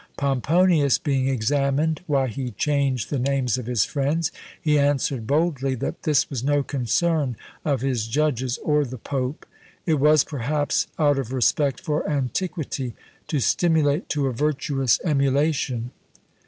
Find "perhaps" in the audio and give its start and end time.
10.23-10.87